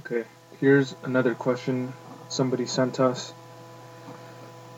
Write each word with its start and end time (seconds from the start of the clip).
Okay, 0.00 0.24
here's 0.60 0.96
another 1.02 1.34
question 1.34 1.92
somebody 2.30 2.64
sent 2.64 2.98
us. 3.00 3.34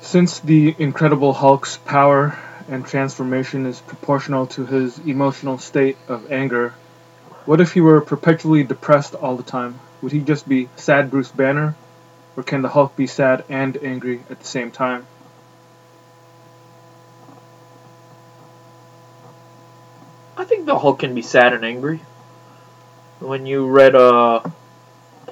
Since 0.00 0.38
the 0.38 0.76
Incredible 0.78 1.32
Hulk's 1.32 1.76
power 1.78 2.38
and 2.68 2.86
transformation 2.86 3.66
is 3.66 3.80
proportional 3.80 4.46
to 4.48 4.64
his 4.64 4.96
emotional 5.00 5.58
state 5.58 5.96
of 6.06 6.30
anger, 6.30 6.72
what 7.46 7.60
if 7.60 7.72
he 7.72 7.80
were 7.80 8.00
perpetually 8.00 8.62
depressed 8.62 9.16
all 9.16 9.36
the 9.36 9.42
time? 9.42 9.80
Would 10.02 10.12
he 10.12 10.20
just 10.20 10.48
be 10.48 10.68
sad 10.76 11.10
Bruce 11.10 11.32
Banner? 11.32 11.74
Or 12.36 12.44
can 12.44 12.62
the 12.62 12.68
Hulk 12.68 12.94
be 12.94 13.08
sad 13.08 13.44
and 13.48 13.76
angry 13.78 14.22
at 14.30 14.38
the 14.38 14.46
same 14.46 14.70
time? 14.70 15.04
I 20.36 20.44
think 20.44 20.66
the 20.66 20.78
Hulk 20.78 21.00
can 21.00 21.12
be 21.16 21.22
sad 21.22 21.54
and 21.54 21.64
angry. 21.64 22.02
When 23.18 23.46
you 23.46 23.66
read 23.66 23.96
uh, 23.96 24.42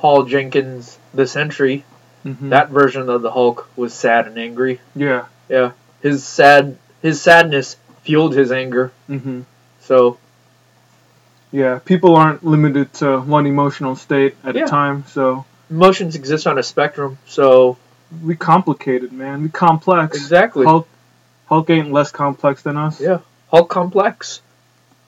Paul 0.06 0.22
Jenkins' 0.22 0.98
The 1.14 1.26
Sentry, 1.26 1.84
Mm-hmm. 2.24 2.50
that 2.50 2.70
version 2.70 3.08
of 3.08 3.22
the 3.22 3.30
Hulk 3.32 3.68
was 3.76 3.92
sad 3.92 4.28
and 4.28 4.38
angry. 4.38 4.80
Yeah. 4.94 5.24
Yeah, 5.48 5.72
his 6.00 6.22
sad 6.24 6.76
his 7.02 7.20
sadness 7.20 7.76
fueled 8.04 8.34
his 8.36 8.52
anger. 8.52 8.92
Mm-hmm. 9.08 9.40
So 9.80 10.18
Yeah, 11.50 11.80
people 11.84 12.14
aren't 12.14 12.44
limited 12.44 12.92
to 12.94 13.18
one 13.20 13.46
emotional 13.46 13.96
state 13.96 14.36
at 14.44 14.54
Yeah. 14.54 14.64
a 14.64 14.68
time, 14.68 15.04
so 15.08 15.44
emotions 15.70 16.14
exist 16.14 16.46
on 16.46 16.56
a 16.56 16.62
spectrum. 16.62 17.18
So 17.26 17.76
we 18.22 18.36
complicated, 18.36 19.12
man. 19.12 19.42
We 19.42 19.48
complex. 19.48 20.16
exactly, 20.16 20.66
Hulk, 20.66 20.86
Hulk 21.46 21.68
ain't 21.70 21.90
less 21.92 22.12
complex 22.12 22.62
than 22.62 22.76
us. 22.76 23.00
Yeah. 23.00 23.18
Hulk 23.50 23.68
complex. 23.68 24.40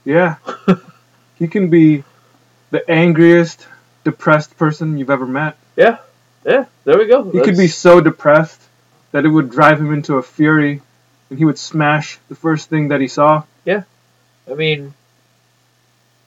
Yeah. 0.05 0.37
he 1.39 1.47
can 1.47 1.70
be 1.70 2.03
the 2.70 2.83
angriest, 2.91 3.67
depressed 4.11 4.56
person 4.56 4.97
you've 4.97 5.11
ever 5.11 5.27
met. 5.27 5.56
Yeah, 5.77 5.98
yeah. 6.45 6.64
there 6.84 6.97
we 6.97 7.06
go. 7.06 7.31
He 7.31 7.42
could 7.42 7.59
be 7.59 7.69
so 7.69 8.01
depressed 8.01 8.61
that 9.12 9.27
it 9.27 9.28
would 9.28 9.51
drive 9.51 9.78
him 9.78 9.92
into 9.92 10.17
a 10.17 10.23
fury 10.23 10.81
and 11.28 11.39
he 11.39 11.45
would 11.45 11.59
smash 11.59 12.19
the 12.29 12.34
first 12.34 12.70
thing 12.70 12.89
that 12.89 13.03
he 13.03 13.09
saw. 13.09 13.42
Yeah, 13.67 13.83
I 14.51 14.55
mean, 14.55 14.95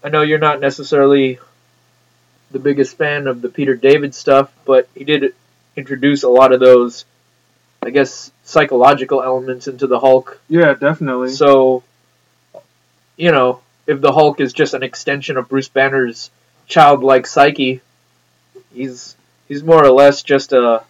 I 0.03 0.09
know 0.09 0.21
you're 0.21 0.37
not 0.37 0.59
necessarily 0.59 1.39
the 2.51 2.59
biggest 2.59 2.97
fan 2.97 3.25
of 3.25 3.41
the 3.41 3.49
Peter 3.49 3.75
David 3.75 4.13
stuff, 4.13 4.51
but 4.65 4.87
he 4.93 5.03
did 5.03 5.33
introduce 5.75 6.21
a 6.21 6.29
lot 6.29 6.53
of 6.53 6.59
those, 6.59 7.05
I 7.81 7.89
guess, 7.89 8.31
psychological 8.43 9.23
elements 9.23 9.67
into 9.67 9.87
the 9.87 9.99
Hulk. 9.99 10.39
Yeah, 10.49 10.75
definitely. 10.75 11.31
So, 11.31 11.83
you 13.15 13.31
know, 13.31 13.61
if 13.87 14.01
the 14.01 14.11
Hulk 14.11 14.39
is 14.39 14.53
just 14.53 14.75
an 14.75 14.83
extension 14.83 15.37
of 15.37 15.49
Bruce 15.49 15.69
Banner's 15.69 16.29
childlike 16.71 17.27
psyche, 17.27 17.81
he's 18.73 19.15
he's 19.47 19.61
more 19.61 19.83
or 19.83 19.91
less 19.91 20.23
just 20.23 20.53
a, 20.53 20.83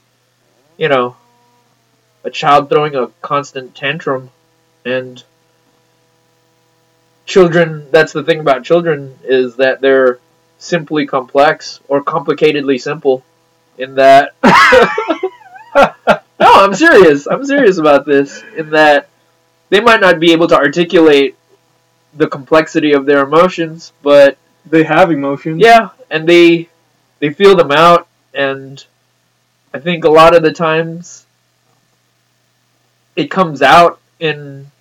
you 0.78 0.88
know, 0.88 1.18
a 2.24 2.30
child 2.30 2.70
throwing 2.70 2.96
a 2.96 3.08
constant 3.22 3.76
tantrum, 3.76 4.30
and 4.86 5.24
children. 7.26 7.88
That's 7.92 8.14
the 8.14 8.24
thing 8.24 8.40
about 8.40 8.64
children 8.64 9.18
is 9.24 9.56
that 9.56 9.82
they're 9.82 10.20
simply 10.60 11.08
complex 11.08 11.80
or 11.88 12.04
complicatedly 12.04 12.80
simple, 12.80 13.26
in 13.78 13.96
that. 13.96 14.36
no, 14.44 15.94
I'm 16.40 16.76
serious. 16.76 17.28
I'm 17.28 17.44
serious 17.44 17.80
about 17.80 18.06
this. 18.06 18.44
In 18.56 18.70
that 18.70 19.10
they 19.70 19.82
might 19.82 20.00
not 20.00 20.20
be 20.20 20.32
able 20.32 20.48
to 20.50 20.56
articulate 20.56 21.36
the 22.14 22.28
complexity 22.28 22.92
of 22.92 23.06
their 23.06 23.24
emotions, 23.24 23.94
but 24.04 24.38
they 24.66 24.84
have 24.84 25.12
emotions. 25.12 25.62
yeah, 25.62 25.90
and 26.10 26.28
they 26.28 26.70
they 27.20 27.32
feel 27.32 27.56
them 27.56 27.72
out, 27.72 28.08
and 28.34 28.84
I 29.74 29.80
think 29.80 30.04
a 30.04 30.10
lot 30.10 30.36
of 30.36 30.44
the 30.44 30.52
times 30.52 31.26
it 33.16 33.30
comes 33.30 33.62
out 33.62 34.00
in 34.20 34.72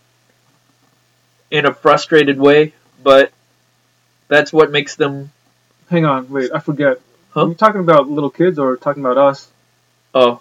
in 1.51 1.67
a 1.67 1.75
frustrated 1.75 2.39
way, 2.39 2.73
but 3.03 3.33
that's 4.29 4.53
what 4.53 4.71
makes 4.71 4.97
them. 4.97 5.33
Hang 5.89 6.05
on, 6.05 6.29
wait, 6.31 6.51
I 6.55 6.61
forget. 6.61 7.01
Huh? 7.31 7.45
Are 7.45 7.49
you 7.49 7.55
talking 7.55 7.81
about 7.81 8.09
little 8.09 8.31
kids 8.31 8.59
or 8.59 8.77
talking 8.77 9.05
about 9.05 9.19
us? 9.19 9.49
Oh, 10.15 10.41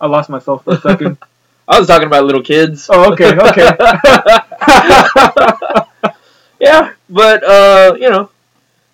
I 0.00 0.06
lost 0.06 0.30
myself 0.30 0.64
for 0.64 0.74
a 0.74 0.80
second. 0.80 1.18
I 1.68 1.78
was 1.78 1.86
talking 1.86 2.06
about 2.06 2.24
little 2.24 2.42
kids. 2.42 2.88
oh, 2.90 3.12
okay, 3.12 3.38
okay. 3.38 3.70
yeah, 6.60 6.89
but 7.10 7.44
uh, 7.44 7.96
you 7.98 8.08
know, 8.08 8.30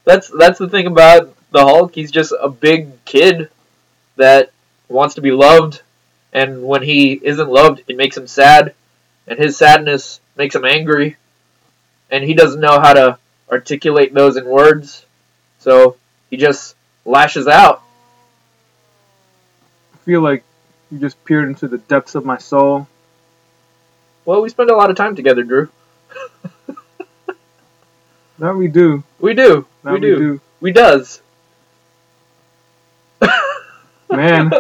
that's 0.05 0.29
that's 0.37 0.59
the 0.59 0.69
thing 0.69 0.87
about 0.87 1.35
the 1.53 1.61
Hulk. 1.61 1.95
He's 1.95 2.11
just 2.11 2.33
a 2.41 2.49
big 2.49 3.05
kid 3.05 3.51
that 4.17 4.51
wants 4.89 5.15
to 5.17 5.21
be 5.21 5.31
loved, 5.31 5.83
and 6.33 6.65
when 6.65 6.83
he 6.83 7.13
isn't 7.13 7.49
loved, 7.49 7.83
it 7.87 7.97
makes 7.97 8.17
him 8.17 8.27
sad, 8.27 8.75
and 9.27 9.39
his 9.39 9.57
sadness 9.57 10.21
makes 10.37 10.55
him 10.55 10.65
angry, 10.65 11.17
and 12.11 12.25
he 12.25 12.35
doesn't 12.35 12.61
know 12.61 12.81
how 12.81 12.95
to 12.95 13.19
articulate 13.51 14.15
those 14.15 14.37
in 14.37 14.47
words, 14.47 15.05
so 15.59 15.97
he 16.31 16.37
just 16.37 16.75
lashes 17.05 17.47
out. 17.47 17.83
I 19.95 19.99
feel 19.99 20.23
like 20.23 20.43
you 20.91 20.99
just 20.99 21.23
peered 21.25 21.49
into 21.49 21.69
the 21.69 21.79
depths 21.79 22.15
of 22.15 22.25
my 22.25 22.39
soul. 22.39 22.89
Well, 24.25 24.43
we 24.43 24.49
spend 24.49 24.71
a 24.71 24.77
lot 24.77 24.91
of 24.91 24.97
time 24.97 25.15
together, 25.15 25.43
Drew. 25.43 25.69
That 28.39 28.55
we 28.55 28.69
do. 28.69 29.03
We 29.19 29.35
do. 29.35 29.67
That 29.83 29.95
we 29.95 30.01
do. 30.01 30.19
do. 30.19 30.41
We 30.61 30.73
does. 30.73 31.23
Man, 34.11 34.53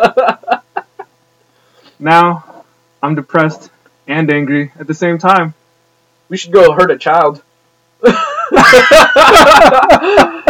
now 1.98 2.64
I'm 3.03 3.14
depressed 3.14 3.70
and 4.06 4.31
angry 4.31 4.72
at 4.78 4.87
the 4.87 4.94
same 4.94 5.19
time. 5.19 5.54
We 6.28 6.37
should 6.37 6.53
go 6.53 6.72
hurt 6.72 6.91
a 6.91 6.98
child. 6.98 7.42